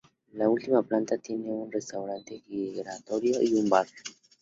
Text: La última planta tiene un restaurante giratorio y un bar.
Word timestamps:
La 0.33 0.49
última 0.49 0.81
planta 0.81 1.19
tiene 1.19 1.51
un 1.51 1.71
restaurante 1.71 2.41
giratorio 2.49 3.39
y 3.39 3.53
un 3.53 3.69
bar. 3.69 3.85